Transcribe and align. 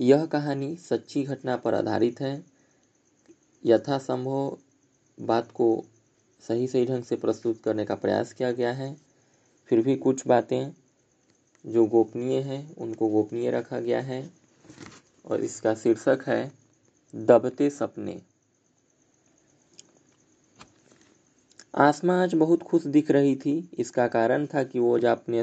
यह 0.00 0.26
कहानी 0.26 0.76
सच्ची 0.76 1.22
घटना 1.22 1.56
पर 1.56 1.74
आधारित 1.74 2.20
है। 2.20 2.44
यथासंभव 3.64 4.58
बात 5.20 5.50
को 5.50 5.84
सही 6.48 6.66
सही 6.68 6.86
ढंग 6.86 7.04
से 7.04 7.16
प्रस्तुत 7.16 7.62
करने 7.62 7.84
का 7.84 7.94
प्रयास 7.94 8.32
किया 8.32 8.52
गया 8.52 8.72
है। 8.72 8.96
फिर 9.68 9.80
भी 9.80 9.96
कुछ 9.96 10.26
बातें 10.26 10.72
जो 11.66 11.84
गोपनीय 11.86 12.40
हैं, 12.40 12.76
उनको 12.76 13.08
गोपनीय 13.08 13.50
रखा 13.50 13.80
गया 13.80 14.00
है 14.00 14.30
और 15.24 15.40
इसका 15.40 15.74
शीर्षक 15.74 16.24
है, 16.26 16.52
दबते 17.14 17.70
सपने। 17.70 18.22
आसमा 21.74 22.22
आज 22.22 22.34
बहुत 22.34 22.62
खुश 22.62 22.86
दिख 22.86 23.10
रही 23.10 23.36
थी। 23.36 23.70
इसका 23.78 24.08
कारण 24.08 24.46
था 24.46 24.62
कि 24.62 24.78
वो 24.78 24.96
आज 24.96 25.04
अपने 25.04 25.42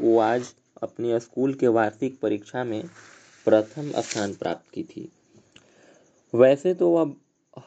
वो 0.00 0.18
आज 0.18 0.54
अपने 0.82 1.20
स्कूल 1.20 1.54
के 1.54 1.68
वार्षिक 1.68 2.20
परीक्षा 2.20 2.64
में 2.64 2.84
प्रथम 3.44 3.90
स्थान 4.00 4.34
प्राप्त 4.34 4.74
की 4.74 4.82
थी। 4.82 5.08
वैसे 6.34 6.74
तो 6.74 6.88
वह 6.90 7.14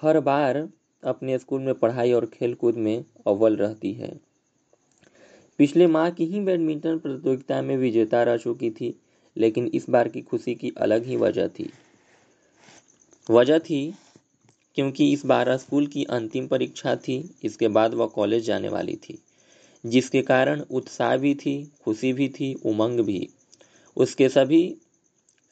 हर 0.02 0.20
बार 0.20 0.68
अपने 1.04 1.38
स्कूल 1.40 1.62
में 1.62 1.74
पढ़ाई 1.74 2.12
और 2.12 2.26
खेलकूद 2.26 2.76
में 2.76 3.06
अव्वल 3.28 3.56
रहती 3.56 3.94
है। 3.94 4.20
पिछले 5.60 5.88
माह 5.88 6.10
की 6.10 6.26
ही 6.26 6.40
बैडमिंटन 6.40 6.98
प्रतियोगिता 6.98 7.62
में 7.62 7.78
विजेता 7.78 8.24
रह 8.24 8.38
चुकी 8.38 8.70
थी, 8.70 8.94
लेकिन 9.38 9.68
इस 9.68 9.90
बार 9.90 10.08
की 10.08 10.22
खुशी 10.22 10.56
की 10.56 10.72
अलग 10.78 11.06
ही 11.06 11.16
वजह 11.16 11.48
थी। 11.48 11.70
वजह 13.30 13.60
थी 13.60 13.94
क्योंकि 14.76 15.12
इस 15.14 15.26
बार 15.26 15.58
स्कूल 15.58 15.88
की 15.88 16.04
अंतिम 16.04 16.48
परीक्षा 16.48 16.96
थी, 16.96 17.36
इसके 17.44 17.68
बाद 17.68 17.94
वह 17.94 18.08
कॉलेज 18.08 18.46
जाने 18.46 18.70
वाली 18.70 18.96
थी, 18.96 19.18
जिसके 19.86 20.22
कारण 20.22 20.62
उत्साह 20.62 21.18
भी 21.18 21.36
थी, 21.36 21.72
खुशी 21.84 22.14
भी 22.14 22.30
थी, 22.30 22.54
उमंग 22.66 23.00
भी। 23.00 23.30
उसके 23.98 24.30
सभी 24.30 24.78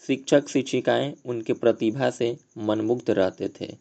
शिक्षक 0.08 0.48
शिक्षिकाएँ 0.50 1.14
उनके 1.26 1.54
प्रतिभा 1.54 2.09
से 2.09 2.36
मनमुग्ध 2.58 3.09
रहते 3.09 3.50
थे 3.61 3.73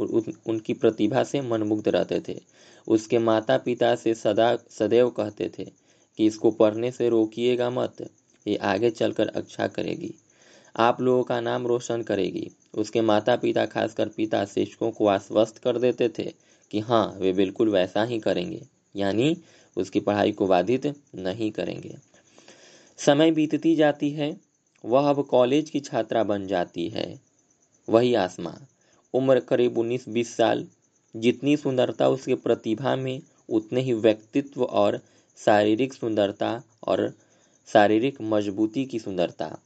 उन, 0.00 0.22
उनकी 0.46 0.74
प्रतिभा 0.74 1.22
से 1.24 1.40
मनमुग्ध 1.40 1.88
रहते 1.88 2.20
थे। 2.28 2.40
उसके 2.86 3.18
माता 3.18 3.56
पिता 3.58 3.94
से 3.94 4.14
सदा 4.14 4.56
सदैव 4.70 5.10
कहते 5.10 5.50
थे 5.58 5.64
कि 6.18 6.26
इसको 6.26 6.50
पढ़ने 6.50 6.90
से 6.90 7.08
रोकिएगा 7.08 7.70
मत 7.70 8.02
ये 8.46 8.56
आगे 8.56 8.90
चलकर 8.90 9.28
अच्छा 9.28 9.66
करेगी। 9.66 10.14
आप 10.76 11.00
लोगों 11.00 11.22
का 11.22 11.40
नाम 11.40 11.66
रोशन 11.66 12.02
करेगी। 12.02 12.50
उसके 12.74 13.00
माता 13.00 13.36
पिता 13.36 13.66
खासकर 13.66 14.08
पिता 14.08 14.44
शिक्षकों 14.44 14.90
को 14.90 15.06
आश्वस्त 15.06 15.58
कर 15.58 15.78
देते 15.78 16.08
थे 16.08 16.32
कि 16.70 16.80
हाँ 16.80 17.06
वे 17.18 17.32
बिल्कुल 17.32 17.68
वैसा 17.68 18.04
ही 18.04 18.18
करेंगे 18.18 18.62
यानी 18.96 19.36
उसकी 19.76 20.00
पढ़ाई 20.00 20.32
को 20.32 20.46
बाधित 20.46 20.86
नहीं 21.14 21.50
करेंगे। 21.52 21.96
समय 22.98 23.30
बीतती 23.30 23.74
जाती 23.76 24.10
है 24.10 24.36
वह 24.84 25.10
अब 25.10 25.26
कॉलेज 25.26 25.70
की 25.70 25.80
छात्रा 25.80 26.24
बन 26.24 26.46
जाती 26.46 26.88
है। 26.88 27.20
वही 27.88 28.14
आसमा। 28.14 28.58
उम्र 29.14 29.40
करीब 29.40 29.78
उन्नीस 29.78 30.08
बीस 30.08 30.36
साल। 30.36 30.66
जितनी 31.16 31.56
सुंदरता 31.56 32.08
उसके 32.08 32.34
प्रतिभा 32.34 32.96
में, 32.96 33.20
उतने 33.48 33.80
ही 33.80 33.92
व्यक्तित्व 33.92 34.64
और 34.64 35.00
शारीरिक 35.38 35.92
सुंदरता 35.92 36.62
और 36.86 37.14
शारीरिक 37.72 38.20
मजबूती 38.20 38.84
की 38.84 38.98
सुंदरता। 38.98 39.58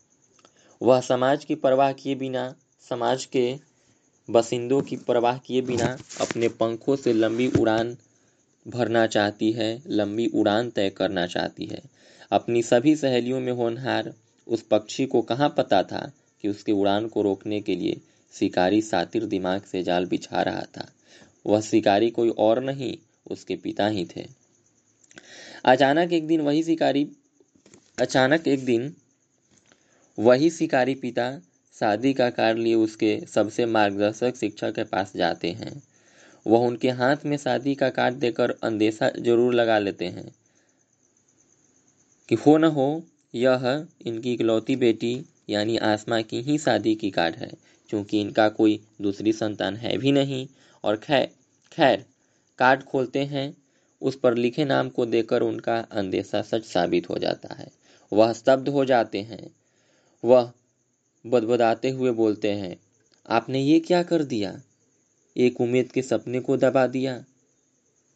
वह 0.82 1.00
समाज 1.00 1.44
की 1.44 1.54
परवाह 1.54 1.92
किए 1.92 2.14
बिना, 2.14 2.54
समाज 2.88 3.24
के 3.24 3.58
बसिंदों 4.30 4.82
की 4.82 4.96
परवाह 4.96 5.38
किए 5.38 5.60
बिना 5.60 5.98
अपने 6.20 6.48
पंखों 6.48 6.96
से 6.96 7.12
लंबी 7.12 7.52
उड़ान 7.60 7.96
भरना 8.68 9.06
चाहती 9.06 9.52
है, 9.52 9.82
लंबी 9.86 10.26
उड़ान 10.26 10.70
तय 10.70 10.90
करना 10.90 11.26
चाहती 11.26 11.66
है। 11.66 11.82
अपनी 12.32 12.62
सभी 12.62 12.96
सहेलियों 12.96 13.40
में 13.40 13.52
होनहार 13.52 14.14
उस 14.46 14.62
पक्षी 14.62 15.06
को 15.06 15.22
कहाँ 15.22 15.54
पता 15.56 15.82
था 15.82 16.12
कि 16.42 16.48
उसके 16.48 16.72
उड़ान 16.72 17.08
को 17.08 17.22
रोकने 17.22 17.60
के 17.60 17.76
लिए 17.76 18.00
शिकारी 18.32 18.82
सातिर 18.82 19.24
दिमाग 19.24 19.62
से 19.62 19.82
जाल 19.82 20.06
बिछा 20.06 20.42
रहा 20.42 20.60
था? 20.60 20.88
वह 21.46 21.60
शिकारी 21.60 22.10
कोई 22.10 22.28
और 22.28 22.62
नहीं, 22.62 22.96
उसके 23.30 23.56
पिता 23.56 23.86
ही 23.86 24.04
थे। 24.16 24.26
अचानक 25.64 26.12
एक 26.12 26.26
दिन 26.26 26.40
वही 26.40 26.62
शिकारी, 26.62 27.08
अचानक 28.00 28.48
एक 28.48 28.64
दिन 28.64 28.94
वही 30.18 30.50
शिकारी 30.50 30.94
पिता 30.94 31.30
शादी 31.80 32.12
का 32.14 32.30
कार्य 32.30 32.60
लिए 32.60 32.74
उसके 32.74 33.20
सबसे 33.26 33.66
मार्गदर्शक 33.66 34.36
शिक्षक 34.36 34.74
के 34.74 34.84
पास 34.84 35.12
जाते 35.16 35.50
हैं। 35.50 35.82
वह 36.46 36.66
उनके 36.66 36.90
हाथ 36.90 37.16
में 37.26 37.36
शादी 37.36 37.74
का 37.74 37.88
कार्ड 37.90 38.14
देकर 38.14 38.50
अंदेशा 38.62 39.08
ज़रूर 39.08 39.54
लगा 39.54 39.78
लेते 39.78 40.04
हैं 40.04 40.34
कि 42.28 42.34
हो 42.34 42.56
न 42.58 42.64
हो 42.64 43.02
यह 43.36 43.86
इनकी 44.06 44.32
इकलौती 44.32 44.76
बेटी, 44.76 45.24
यानी 45.50 45.76
आसमा 45.76 46.20
की 46.20 46.40
ही 46.42 46.58
शादी 46.58 46.94
की 46.94 47.10
कार्ड 47.10 47.36
है, 47.36 47.50
क्योंकि 47.90 48.20
इनका 48.20 48.48
कोई 48.48 48.80
दूसरी 49.02 49.32
संतान 49.32 49.76
है 49.76 49.96
भी 49.98 50.12
नहीं। 50.12 50.46
और 50.84 50.96
खैर 50.96 51.28
खैर 51.72 52.04
कार्ड 52.58 52.82
खोलते 52.82 53.24
हैं, 53.24 53.56
उस 54.02 54.18
पर 54.18 54.34
लिखे 54.34 54.64
नाम 54.64 54.88
को 54.88 55.06
देकर 55.06 55.42
उनका 55.42 55.78
अंदेशा 55.92 56.42
सच 56.42 56.64
साबित 56.64 57.08
हो 57.10 57.18
जाता 57.18 57.54
है। 57.54 57.68
वह 58.12 58.32
स्तब्ध 58.32 58.68
हो 58.68 58.84
जाते 58.84 59.20
हैं। 59.20 59.50
वह 60.24 60.50
बदबदाते 61.24 61.90
हुए 61.90 62.10
बोलते 62.10 62.52
हैं, 62.52 62.76
आपने 63.28 63.60
ये 63.60 63.80
क्या 63.80 64.02
कर 64.02 64.24
दिया? 64.24 64.60
एक 65.36 65.60
उम्मीद 65.60 65.92
के 65.92 66.02
सपने 66.02 66.40
को 66.40 66.56
दबा 66.56 66.86
दिया, 66.86 67.24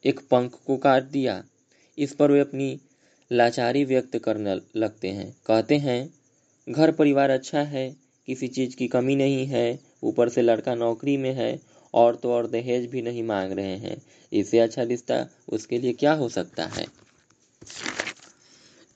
एक 0.04 0.20
पंख 0.20 0.58
को 0.66 0.76
काट 0.76 1.04
दिया, 1.04 1.44
इस 1.98 2.14
पर 2.14 2.30
वे 2.30 2.40
अपनी 2.40 2.78
लाचारी 3.32 3.84
व्यक्त 3.84 4.18
करने 4.18 4.60
लगते 4.76 5.08
हैं। 5.08 5.36
कहते 5.46 5.76
हैं, 5.76 6.14
घर 6.68 6.90
परिवार 6.90 7.30
अच्छा 7.30 7.60
है, 7.60 7.96
किसी 8.26 8.48
चीज़ 8.48 8.76
की 8.76 8.88
कमी 8.88 9.16
नहीं 9.16 9.46
है, 9.46 9.80
ऊपर 10.02 10.28
से 10.28 10.42
लड़का 10.42 10.74
नौकरी 10.74 11.16
में 11.16 11.32
है, 11.32 11.60
और 11.94 12.16
तो 12.16 12.32
और 12.32 12.46
दहेज 12.46 12.90
भी 12.90 13.02
नहीं 13.02 13.22
मांग 13.22 13.52
रहे 13.52 13.76
हैं। 13.76 14.02
इससे 14.32 14.58
अच्छा 14.58 14.82
रिश्ता 14.82 15.26
उसके 15.48 15.78
लिए 15.78 15.92
क्या 15.92 16.12
हो 16.12 16.28
सकता 16.28 16.66
है? 16.66 16.86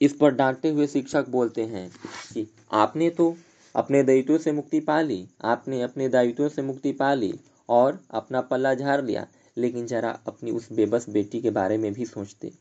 इस 0.01 0.13
पर 0.13 0.31
डांटते 0.31 0.69
हुए 0.69 0.87
शिक्षक 0.87 1.29
बोलते 1.29 1.61
हैं 1.61 1.91
कि, 2.33 2.47
आपने 2.71 3.09
तो 3.09 3.37
अपने 3.75 4.03
दायित्वों 4.03 4.37
से 4.37 4.51
मुक्ति 4.51 4.79
पा 4.79 5.01
ली, 5.01 5.27
आपने 5.41 5.81
अपने 5.81 6.09
दायित्वों 6.09 6.49
से 6.49 6.61
मुक्ति 6.61 6.91
पा 6.91 7.13
ली 7.13 7.33
और 7.69 8.03
अपना 8.11 8.41
पल्ला 8.41 8.73
झाड़ 8.73 9.01
लिया, 9.01 9.27
लेकिन 9.57 9.87
जरा 9.87 10.19
अपनी 10.27 10.51
उस 10.51 10.71
बेबस 10.71 11.09
बेटी 11.09 11.41
के 11.41 11.49
बारे 11.49 11.77
में 11.77 11.93
भी 11.93 12.05
सोचते। 12.05 12.51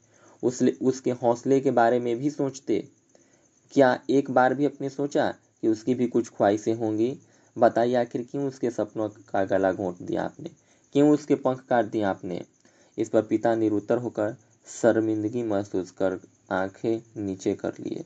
उस 0.44 0.62
उसके 0.62 1.10
हौसले 1.10 1.60
के 1.60 1.70
बारे 1.70 2.00
में 2.00 2.16
भी 2.16 2.30
सोचते। 2.30 2.88
क्या 3.72 4.00
एक 4.10 4.30
बार 4.30 4.54
भी 4.54 4.64
अपने 4.64 4.88
सोचा 4.90 5.34
कि 5.60 5.68
उसकी 5.68 5.94
भी 5.94 6.06
कुछ 6.06 6.28
ख्वाहिशें 6.28 6.74
होंगी? 6.74 7.18
बताइए 7.58 7.94
आखिर 7.94 8.28
क्यों 8.30 8.48
उसके 8.48 8.70
सपनों 8.70 9.08
का 9.08 9.44
गला 9.44 9.72
घोंट 9.72 9.98
दिया 9.98 10.22
आपने? 10.22 10.50
क्यों 10.92 11.10
उसके 11.10 11.34
पंख 11.34 11.64
काट 11.70 11.84
दिया 11.84 12.10
आपने? 12.10 12.42
इस 12.98 13.08
पर 13.08 13.22
पिता 13.22 13.54
निरुत्तर 13.54 13.98
होकर 13.98 14.36
शर्मिंदगी 14.82 15.42
महसूस 15.42 15.90
कर 15.90 16.20
आँखें 16.50 17.22
नीचे 17.22 17.54
कर 17.54 17.72
लिए। 17.80 18.04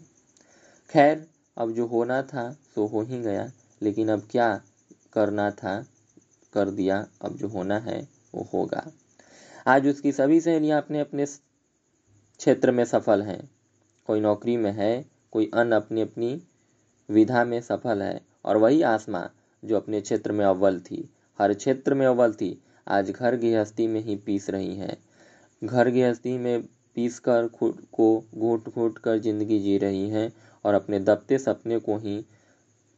खैर, 0.91 1.27
अब 1.59 1.73
जो 1.73 1.87
होना 1.87 2.23
था, 2.23 2.53
सो 2.75 2.87
हो 2.87 3.03
ही 3.03 3.21
गया, 3.21 3.53
लेकिन 3.83 4.09
अब 4.09 4.29
क्या 4.31 4.63
करना 5.13 5.51
था, 5.51 5.87
कर 6.53 6.71
दिया, 6.71 7.07
अब 7.23 7.37
जो 7.37 7.49
होना 7.49 7.79
है, 7.79 8.09
वो 8.35 8.49
होगा। 8.55 8.93
आज 9.67 9.89
उसकी 9.89 10.13
सभी 10.13 10.41
सहेलियाँ 10.41 10.83
अपने 10.83 11.01
अपने 11.01 11.27
क्षेत्र 12.41 12.71
में 12.71 12.85
सफल 12.85 13.23
हैं। 13.23 13.51
कोई 14.07 14.21
नौकरी 14.21 14.57
में 14.57 14.71
है, 14.73 15.05
कोई 15.33 15.51
अन्य 15.55 15.77
अपनी 15.77 16.01
अपनी 16.01 16.43
विधा 17.09 17.45
में 17.45 17.61
सफल 17.61 18.03
है। 18.03 18.21
और 18.45 18.57
वही 18.57 18.83
आसमा 18.83 19.29
जो 19.63 19.77
अपने 19.77 20.01
क्षेत्र 20.01 20.33
में 20.33 20.45
अव्वल 20.45 20.81
थी। 20.81 21.09
हर 21.39 21.55
क्षेत्र 21.55 21.95
में 21.95 22.07
अव्वल 22.07 22.33
थी। 22.33 22.59
आज 22.89 23.11
घर 23.11 23.37
गृहस्थी 23.37 23.87
में 23.87 24.01
ही 24.01 24.17
पीस 24.17 24.51
रही 24.51 24.75
हैं। 24.77 24.97
घर 25.65 25.91
गृहस्थी 25.91 26.37
में 26.39 26.63
पीस 26.95 27.19
कर 27.19 27.49
खुद 27.49 27.83
को 27.93 28.25
घूट 28.35 28.69
घूट 28.69 28.99
कर 28.99 29.19
ज़िंदगी 29.19 29.59
जी 29.59 29.79
रही 29.79 30.09
हैं 30.09 30.33
और 30.65 30.75
अपने 30.75 31.01
दबते 31.01 31.39
सपने 31.39 31.79
को 31.79 31.97
ही 31.99 32.21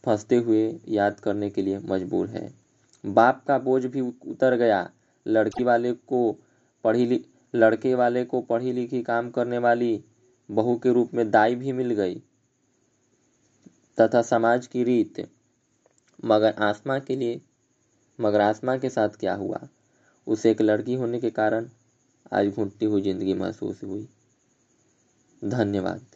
फंसते 0.04 0.36
हुए 0.36 0.80
याद 0.88 1.20
करने 1.20 1.50
के 1.50 1.62
लिए 1.62 1.78
मजबूर 1.78 2.26
है। 2.26 2.50
बाप 3.04 3.42
का 3.48 3.58
बोझ 3.58 3.84
भी 3.86 4.00
उतर 4.00 4.56
गया। 4.56 4.90
लड़की 5.26 5.64
वाले 5.64 5.92
को 5.92 6.36
पढ़ी 6.84 7.06
लड़के 7.54 7.94
वाले 7.94 8.24
को 8.24 8.40
पढ़ी 8.40 8.72
लिखी 8.72 9.02
काम 9.02 9.30
करने 9.30 9.58
वाली 9.58 10.04
बहू 10.50 10.76
के 10.76 10.92
रूप 10.92 11.14
में 11.14 11.30
दाई 11.30 11.54
भी 11.54 11.72
मिल 11.72 11.90
गई। 11.90 12.22
तथा 14.00 14.22
समाज 14.22 14.66
की 14.66 14.84
रीत, 14.84 15.28
मगर 16.24 16.54
आसमा 16.58 16.98
के 16.98 17.16
लिए, 17.16 17.40
मगर 18.20 18.40
आसमा 18.40 18.76
के 18.76 18.90
साथ 18.90 19.08
क्या 19.08 19.34
हुआ? 19.34 19.68
उसे 20.26 20.50
एक 20.50 20.62
लड़की 20.62 20.94
होने 20.94 21.20
के 21.20 21.30
कारण 21.30 21.68
आज 22.32 22.48
घुटती 22.48 22.84
हुई 22.84 23.02
ज़िंदगी 23.02 23.34
महसूस 23.34 23.84
हुई। 23.84 24.08
धन्यवाद। 25.44 26.09